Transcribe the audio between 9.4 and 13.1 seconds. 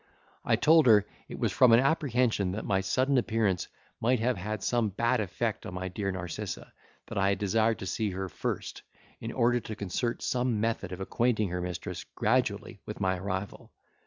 to concert some method of acquainting her mistress gradually with